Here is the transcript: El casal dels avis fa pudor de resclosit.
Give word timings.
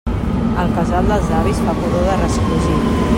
El 0.61 0.71
casal 0.77 1.11
dels 1.11 1.29
avis 1.41 1.61
fa 1.67 1.77
pudor 1.83 2.09
de 2.09 2.17
resclosit. 2.25 2.93